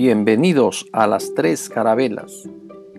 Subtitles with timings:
[0.00, 2.48] Bienvenidos a las Tres Carabelas,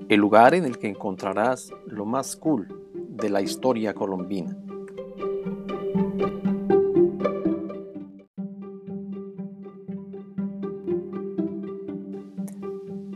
[0.10, 4.58] el lugar en el que encontrarás lo más cool de la historia colombina.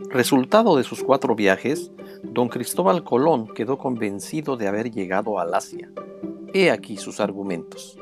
[0.08, 1.92] Resultado de sus cuatro viajes,
[2.22, 5.92] don Cristóbal Colón quedó convencido de haber llegado al Asia.
[6.54, 7.98] He aquí sus argumentos.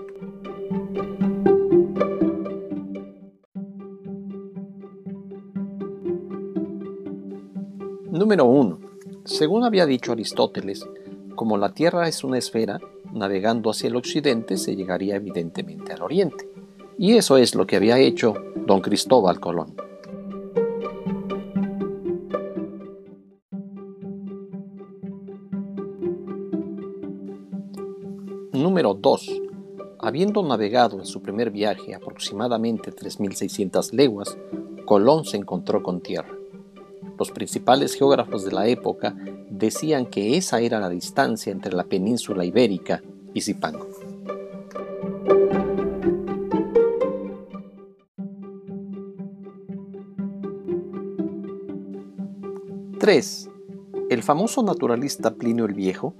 [8.12, 8.78] Número 1.
[9.24, 10.86] Según había dicho Aristóteles,
[11.34, 12.78] como la Tierra es una esfera,
[13.10, 16.46] navegando hacia el occidente se llegaría evidentemente al oriente.
[16.98, 18.34] Y eso es lo que había hecho
[18.66, 19.74] don Cristóbal Colón.
[28.52, 29.40] Número 2.
[30.00, 34.36] Habiendo navegado en su primer viaje aproximadamente 3.600 leguas,
[34.84, 36.41] Colón se encontró con tierra.
[37.22, 39.14] Los principales geógrafos de la época
[39.48, 43.00] decían que esa era la distancia entre la península ibérica
[43.32, 43.86] y Zipango.
[52.98, 53.50] ¡3!
[54.10, 56.14] El famoso naturalista Plinio el Viejo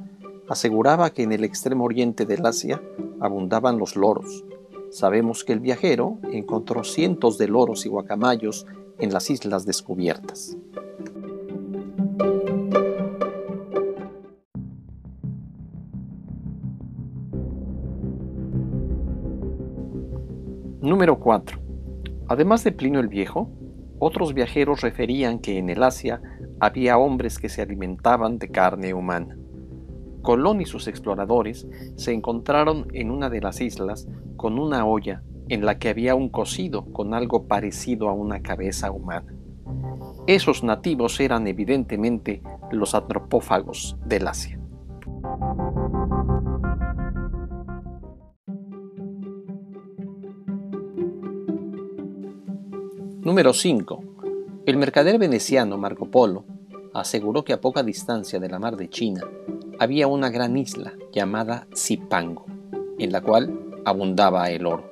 [0.48, 2.80] aseguraba que en el extremo oriente del Asia
[3.19, 4.45] abundaban los loros.
[4.92, 8.67] Sabemos que el viajero encontró cientos de loros y guacamayos
[9.00, 10.56] en las islas descubiertas.
[20.83, 21.61] Número 4.
[22.27, 23.48] Además de Plinio el Viejo,
[24.00, 26.20] otros viajeros referían que en el Asia
[26.58, 29.36] había hombres que se alimentaban de carne humana.
[30.22, 35.64] Colón y sus exploradores se encontraron en una de las islas con una olla en
[35.64, 39.33] la que había un cocido con algo parecido a una cabeza humana.
[40.27, 42.42] Esos nativos eran evidentemente
[42.73, 44.58] los antropófagos del Asia.
[53.24, 54.02] Número 5.
[54.66, 56.44] El mercader veneciano Marco Polo
[56.92, 59.22] aseguró que a poca distancia de la mar de China
[59.78, 62.46] había una gran isla llamada Zipango,
[62.98, 64.90] en la cual abundaba el oro.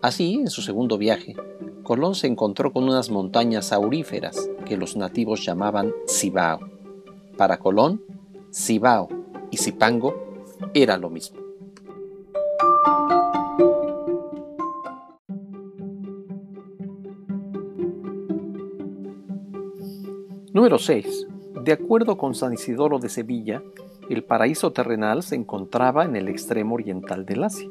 [0.00, 1.34] Así, en su segundo viaje,
[1.82, 6.60] Colón se encontró con unas montañas auríferas que los nativos llamaban Cibao.
[7.36, 8.00] Para Colón,
[8.52, 9.08] Cibao
[9.50, 10.14] y Zipango
[10.72, 11.43] era lo mismo.
[20.54, 21.26] Número 6.
[21.64, 23.60] De acuerdo con San Isidoro de Sevilla,
[24.08, 27.68] el paraíso terrenal se encontraba en el extremo oriental del Asia.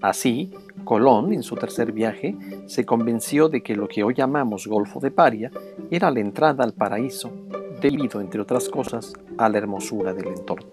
[0.00, 0.52] Así,
[0.82, 2.36] Colón, en su tercer viaje,
[2.66, 5.52] se convenció de que lo que hoy llamamos Golfo de Paria
[5.92, 7.30] era la entrada al paraíso,
[7.80, 10.72] debido, entre otras cosas, a la hermosura del entorno.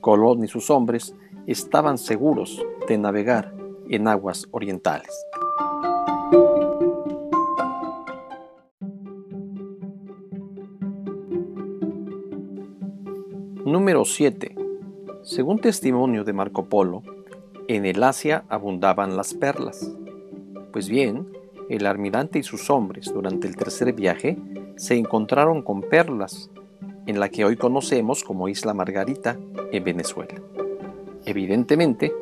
[0.00, 1.14] Colón y sus hombres
[1.46, 3.54] estaban seguros de navegar
[3.88, 5.24] en aguas orientales.
[13.88, 14.54] Número 7.
[15.22, 17.02] Según testimonio de Marco Polo,
[17.68, 19.90] en el Asia abundaban las perlas.
[20.74, 21.26] Pues bien,
[21.70, 24.36] el almirante y sus hombres durante el tercer viaje
[24.76, 26.50] se encontraron con perlas
[27.06, 29.38] en la que hoy conocemos como Isla Margarita
[29.72, 30.34] en Venezuela.
[31.24, 32.12] Evidentemente,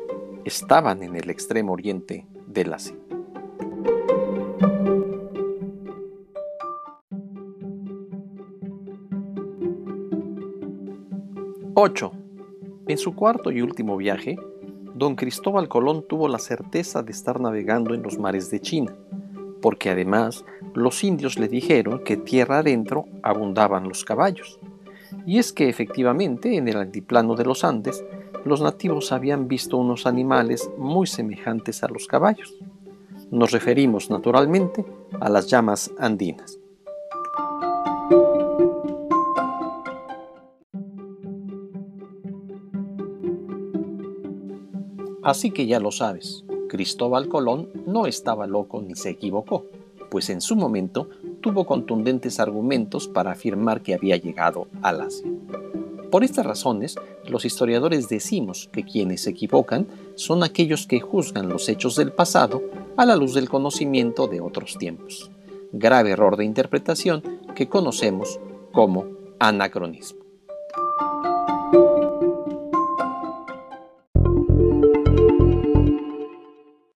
[0.45, 2.95] estaban en el extremo oriente del Asia.
[11.79, 12.11] 8.
[12.87, 14.35] En su cuarto y último viaje,
[14.95, 18.95] don Cristóbal Colón tuvo la certeza de estar navegando en los mares de China,
[19.61, 20.43] porque además
[20.73, 24.59] los indios le dijeron que tierra adentro abundaban los caballos.
[25.27, 28.03] Y es que efectivamente en el altiplano de los Andes,
[28.43, 32.55] los nativos habían visto unos animales muy semejantes a los caballos.
[33.29, 34.83] Nos referimos naturalmente
[35.19, 36.57] a las llamas andinas.
[45.27, 49.65] Así que ya lo sabes, Cristóbal Colón no estaba loco ni se equivocó,
[50.09, 51.09] pues en su momento
[51.41, 55.29] tuvo contundentes argumentos para afirmar que había llegado al Asia.
[56.09, 56.95] Por estas razones,
[57.27, 62.63] los historiadores decimos que quienes se equivocan son aquellos que juzgan los hechos del pasado
[62.95, 65.29] a la luz del conocimiento de otros tiempos.
[65.73, 67.21] Grave error de interpretación
[67.53, 68.39] que conocemos
[68.71, 69.03] como
[69.39, 70.26] anacronismo.